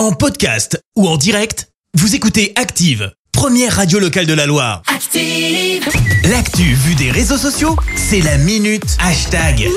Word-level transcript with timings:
En 0.00 0.12
podcast 0.12 0.82
ou 0.96 1.06
en 1.06 1.18
direct, 1.18 1.68
vous 1.92 2.14
écoutez 2.14 2.54
Active, 2.56 3.12
première 3.32 3.76
radio 3.76 3.98
locale 3.98 4.24
de 4.24 4.32
la 4.32 4.46
Loire. 4.46 4.80
Active. 4.86 5.86
L'actu 6.30 6.62
vue 6.72 6.94
des 6.94 7.10
réseaux 7.10 7.36
sociaux, 7.36 7.76
c'est 7.96 8.22
la 8.22 8.38
minute 8.38 8.96
hashtag. 8.98 9.68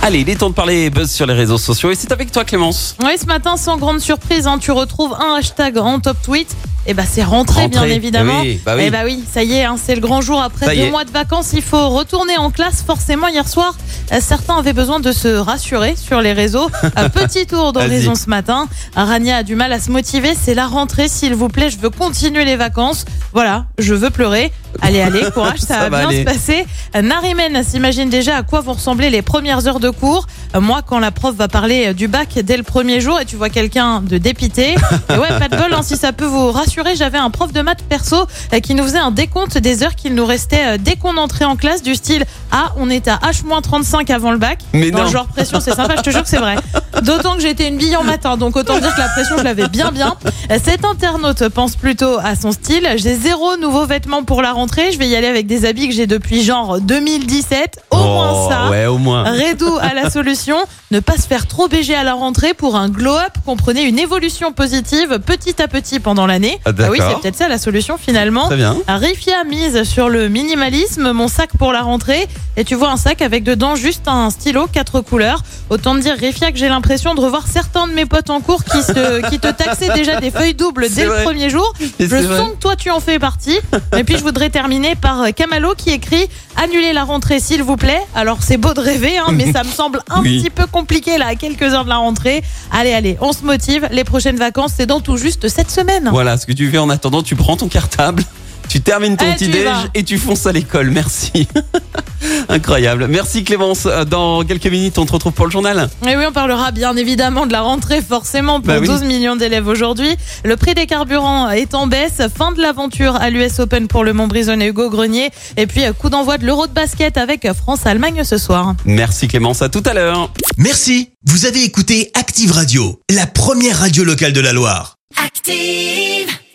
Allez, 0.00 0.20
il 0.20 0.30
est 0.30 0.36
temps 0.36 0.50
de 0.50 0.54
parler 0.54 0.88
buzz 0.88 1.10
sur 1.10 1.26
les 1.26 1.34
réseaux 1.34 1.58
sociaux 1.58 1.90
et 1.90 1.96
c'est 1.96 2.12
avec 2.12 2.30
toi 2.30 2.44
Clémence. 2.44 2.94
Oui, 3.02 3.18
ce 3.20 3.26
matin, 3.26 3.56
sans 3.56 3.76
grande 3.76 3.98
surprise, 3.98 4.46
hein, 4.46 4.58
tu 4.60 4.70
retrouves 4.70 5.14
un 5.14 5.34
hashtag 5.34 5.76
en 5.78 5.98
top 5.98 6.16
tweet. 6.22 6.54
Et 6.86 6.94
bah 6.94 7.04
c'est 7.08 7.22
rentré, 7.22 7.68
bien 7.68 7.84
évidemment. 7.84 8.40
Eh 8.42 8.48
oui, 8.48 8.60
bah 8.64 8.74
oui. 8.76 8.82
Eh 8.86 8.90
bah 8.90 9.02
oui, 9.04 9.24
ça 9.30 9.44
y 9.44 9.52
est, 9.54 9.64
hein, 9.64 9.76
c'est 9.82 9.94
le 9.94 10.00
grand 10.00 10.20
jour 10.20 10.42
après 10.42 10.66
Ça 10.66 10.74
deux 10.74 10.90
mois 10.90 11.04
de 11.04 11.10
vacances. 11.10 11.52
Il 11.52 11.62
faut 11.62 11.90
retourner 11.90 12.36
en 12.36 12.50
classe. 12.50 12.82
Forcément, 12.84 13.28
hier 13.28 13.48
soir, 13.48 13.76
euh, 14.12 14.18
certains 14.20 14.56
avaient 14.56 14.72
besoin 14.72 14.98
de 14.98 15.12
se 15.12 15.28
rassurer 15.28 15.94
sur 15.96 16.20
les 16.20 16.32
réseaux. 16.32 16.68
Un 16.96 17.08
petit 17.08 17.46
tour 17.46 17.72
d'horizon 17.72 18.14
ce 18.16 18.28
matin. 18.28 18.68
Rania 18.96 19.38
a 19.38 19.42
du 19.44 19.54
mal 19.54 19.72
à 19.72 19.78
se 19.78 19.90
motiver. 19.90 20.32
C'est 20.34 20.54
la 20.54 20.66
rentrée, 20.66 21.08
s'il 21.08 21.34
vous 21.34 21.48
plaît. 21.48 21.70
Je 21.70 21.78
veux 21.78 21.90
continuer 21.90 22.44
les 22.44 22.56
vacances. 22.56 23.04
Voilà, 23.32 23.66
je 23.78 23.94
veux 23.94 24.10
pleurer. 24.10 24.52
Allez, 24.80 25.00
allez, 25.00 25.22
courage, 25.32 25.58
ça, 25.58 25.74
Ça 25.80 25.88
va 25.88 25.98
bien 26.00 26.08
aller. 26.08 26.20
se 26.20 26.24
passer. 26.24 26.66
Narimen 27.00 27.62
s'imagine 27.62 28.08
déjà 28.10 28.36
à 28.36 28.42
quoi 28.42 28.60
vont 28.60 28.72
ressembler 28.74 29.10
les 29.10 29.22
premières 29.22 29.66
heures 29.66 29.80
de 29.80 29.90
cours. 29.90 30.26
Euh, 30.54 30.60
Moi, 30.60 30.80
quand 30.86 30.98
la 30.98 31.10
prof 31.10 31.34
va 31.34 31.48
parler 31.48 31.88
euh, 31.88 31.92
du 31.92 32.08
bac 32.08 32.38
dès 32.42 32.56
le 32.56 32.62
premier 32.62 33.00
jour 33.00 33.18
et 33.20 33.24
tu 33.24 33.36
vois 33.36 33.48
quelqu'un 33.48 34.00
de 34.02 34.18
dépité, 34.18 34.74
et 35.10 35.18
ouais, 35.18 35.28
pas 35.38 35.48
de 35.48 35.56
bol, 35.56 35.72
hein, 35.72 35.82
si 35.82 35.96
ça 35.96 36.12
peut 36.12 36.24
vous 36.24 36.50
rassurer, 36.52 36.96
j'avais 36.96 37.18
un 37.18 37.30
prof 37.30 37.52
de 37.52 37.60
maths 37.60 37.82
perso 37.88 38.26
euh, 38.52 38.60
qui 38.60 38.74
nous 38.74 38.84
faisait 38.84 38.98
un 38.98 39.10
décompte 39.10 39.58
des 39.58 39.82
heures 39.82 39.94
qu'il 39.94 40.14
nous 40.14 40.26
restait 40.26 40.74
euh, 40.74 40.76
dès 40.78 40.96
qu'on 40.96 41.16
entrait 41.16 41.44
en 41.44 41.56
classe, 41.56 41.82
du 41.82 41.94
style 41.94 42.24
Ah, 42.50 42.72
on 42.76 42.88
est 42.90 43.08
à 43.08 43.16
H-35 43.16 44.12
avant 44.12 44.30
le 44.32 44.38
bac. 44.38 44.58
Mais 44.72 44.90
Dans 44.90 44.98
non. 44.98 45.04
le 45.04 45.10
genre 45.10 45.26
pression, 45.26 45.60
c'est 45.60 45.74
sympa, 45.74 45.94
je 45.96 46.02
te 46.02 46.10
jure 46.10 46.22
que 46.22 46.28
c'est 46.28 46.38
vrai. 46.38 46.56
D'autant 47.02 47.34
que 47.36 47.40
j'étais 47.42 47.68
une 47.68 47.76
bille 47.78 47.96
en 47.96 48.04
matin, 48.04 48.36
donc 48.36 48.56
autant 48.56 48.78
dire 48.78 48.94
que 48.94 49.00
la 49.00 49.08
pression, 49.08 49.36
je 49.38 49.42
l'avais 49.44 49.68
bien 49.68 49.90
bien. 49.90 50.14
Euh, 50.50 50.58
Cet 50.62 50.84
internaute 50.84 51.48
pense 51.48 51.76
plutôt 51.76 52.18
à 52.22 52.36
son 52.36 52.52
style. 52.52 52.86
J'ai 52.96 53.14
zéro 53.16 53.56
nouveau 53.56 53.86
vêtement 53.86 54.22
pour 54.24 54.42
la 54.42 54.52
rentrée. 54.52 54.61
Je 54.70 54.98
vais 54.98 55.08
y 55.08 55.16
aller 55.16 55.26
avec 55.26 55.46
des 55.46 55.64
habits 55.64 55.88
que 55.88 55.94
j'ai 55.94 56.06
depuis 56.06 56.42
genre 56.42 56.80
2017. 56.80 57.80
Au 57.90 57.96
moins 57.96 58.32
Oh, 58.34 58.48
ça. 58.48 58.70
Ouais, 58.70 58.86
au 58.86 58.98
moins. 58.98 59.24
Redou 59.24 59.76
à 59.80 59.94
la 59.94 60.08
solution, 60.10 60.56
ne 60.90 61.00
pas 61.00 61.16
se 61.16 61.26
faire 61.26 61.46
trop 61.46 61.68
BG 61.68 61.94
à 61.94 62.04
la 62.04 62.14
rentrée 62.14 62.54
pour 62.54 62.76
un 62.76 62.88
glow-up, 62.88 63.32
comprenez 63.44 63.82
une 63.82 63.98
évolution 63.98 64.52
positive 64.52 65.18
petit 65.24 65.60
à 65.60 65.68
petit 65.68 65.98
pendant 66.00 66.26
l'année. 66.26 66.58
Ah, 66.64 66.70
oui, 66.90 66.98
d'accord. 66.98 67.14
c'est 67.16 67.22
peut-être 67.22 67.36
ça 67.36 67.48
la 67.48 67.58
solution 67.58 67.96
finalement. 67.98 68.46
Très 68.46 68.56
bien. 68.56 68.76
Rifia 68.88 69.44
mise 69.44 69.82
sur 69.84 70.08
le 70.08 70.28
minimalisme, 70.28 71.12
mon 71.12 71.28
sac 71.28 71.50
pour 71.58 71.72
la 71.72 71.82
rentrée. 71.82 72.28
Et 72.56 72.64
tu 72.64 72.74
vois 72.74 72.90
un 72.90 72.96
sac 72.96 73.22
avec 73.22 73.44
dedans 73.44 73.74
juste 73.76 74.06
un 74.06 74.30
stylo, 74.30 74.66
quatre 74.70 75.00
couleurs. 75.00 75.42
Autant 75.70 75.94
te 75.96 76.00
dire, 76.00 76.14
Rifia, 76.18 76.52
que 76.52 76.58
j'ai 76.58 76.68
l'impression 76.68 77.14
de 77.14 77.20
revoir 77.20 77.46
certains 77.46 77.86
de 77.86 77.92
mes 77.92 78.04
potes 78.06 78.28
en 78.30 78.40
cours 78.40 78.62
qui, 78.64 78.82
se, 78.82 79.28
qui 79.30 79.38
te 79.38 79.48
taxaient 79.50 79.92
déjà 79.94 80.20
des 80.20 80.30
feuilles 80.30 80.54
doubles 80.54 80.86
dès 80.90 81.06
vrai. 81.06 81.18
le 81.18 81.24
premier 81.24 81.48
jour. 81.50 81.72
Et 81.98 82.04
Je 82.06 82.06
vrai. 82.14 82.36
sens 82.36 82.50
que 82.50 82.56
toi, 82.60 82.76
tu 82.76 82.90
en 82.90 83.00
fais 83.00 83.18
partie. 83.18 83.58
Et 83.96 84.04
puis, 84.04 84.16
je 84.18 84.22
voudrais 84.22 84.50
terminer 84.52 84.94
par 84.94 85.22
euh, 85.22 85.30
Camalo 85.30 85.74
qui 85.76 85.90
écrit 85.90 86.28
Annulez 86.56 86.92
la 86.92 87.02
rentrée, 87.04 87.40
s'il 87.40 87.62
vous 87.62 87.76
plaît. 87.76 88.00
Alors, 88.14 88.38
c'est 88.42 88.58
beau 88.58 88.74
de 88.74 88.80
rêver, 88.80 89.18
hein, 89.18 89.28
mais 89.32 89.50
ça 89.50 89.64
me 89.64 89.68
semble 89.70 90.00
un 90.10 90.20
Oui. 90.22 90.40
petit 90.40 90.50
peu 90.50 90.66
compliqué 90.66 91.18
là, 91.18 91.26
à 91.28 91.34
quelques 91.34 91.62
heures 91.62 91.84
de 91.84 91.88
la 91.88 91.96
rentrée. 91.96 92.42
Allez, 92.70 92.92
allez, 92.92 93.16
on 93.20 93.32
se 93.32 93.42
motive. 93.44 93.88
Les 93.90 94.04
prochaines 94.04 94.36
vacances, 94.36 94.72
c'est 94.76 94.86
dans 94.86 95.00
tout 95.00 95.16
juste 95.16 95.48
cette 95.48 95.70
semaine. 95.70 96.08
Voilà, 96.12 96.36
ce 96.36 96.46
que 96.46 96.52
tu 96.52 96.70
fais 96.70 96.78
en 96.78 96.90
attendant, 96.90 97.22
tu 97.22 97.34
prends 97.34 97.56
ton 97.56 97.68
cartable, 97.68 98.22
tu 98.68 98.80
termines 98.80 99.16
ton 99.16 99.24
Eh, 99.28 99.34
petit 99.34 99.48
déj 99.48 99.66
et 99.94 100.04
tu 100.04 100.18
fonces 100.18 100.46
à 100.46 100.52
l'école. 100.52 100.90
Merci. 100.90 101.48
Incroyable. 102.48 103.06
Merci 103.08 103.44
Clémence. 103.44 103.86
Euh, 103.86 104.04
Dans 104.04 104.42
quelques 104.44 104.66
minutes, 104.66 104.98
on 104.98 105.06
te 105.06 105.12
retrouve 105.12 105.32
pour 105.32 105.46
le 105.46 105.50
journal. 105.50 105.88
Et 106.08 106.16
oui, 106.16 106.24
on 106.28 106.32
parlera 106.32 106.70
bien 106.70 106.96
évidemment 106.96 107.46
de 107.46 107.52
la 107.52 107.60
rentrée, 107.62 108.00
forcément, 108.02 108.60
pour 108.60 108.68
Bah 108.68 108.78
oui. 108.80 108.86
12 108.86 109.02
millions 109.02 109.36
d'élèves 109.36 109.66
aujourd'hui. 109.68 110.16
Le 110.44 110.56
prix 110.56 110.74
des 110.74 110.86
carburants 110.86 111.50
est 111.50 111.74
en 111.74 111.86
baisse. 111.86 112.20
Fin 112.36 112.52
de 112.52 112.60
l'aventure 112.60 113.16
à 113.16 113.30
l'US 113.30 113.58
Open 113.58 113.88
pour 113.88 114.04
le 114.04 114.12
Montbrison 114.12 114.58
et 114.60 114.66
Hugo 114.68 114.90
Grenier. 114.90 115.30
Et 115.56 115.66
puis, 115.66 115.84
euh, 115.84 115.92
coup 115.92 116.10
d'envoi 116.10 116.38
de 116.38 116.46
l'Euro 116.46 116.66
de 116.66 116.72
basket 116.72 117.16
avec 117.16 117.46
France-Allemagne 117.52 118.22
ce 118.24 118.38
soir. 118.38 118.74
Merci 118.84 119.28
Clémence. 119.28 119.62
À 119.62 119.68
tout 119.68 119.82
à 119.86 119.94
l'heure. 119.94 120.30
Merci, 120.58 121.10
vous 121.26 121.46
avez 121.46 121.62
écouté 121.64 122.10
Active 122.14 122.52
Radio, 122.52 123.00
la 123.10 123.26
première 123.26 123.78
radio 123.78 124.04
locale 124.04 124.32
de 124.32 124.40
la 124.40 124.52
Loire. 124.52 124.96
Active. 125.24 126.41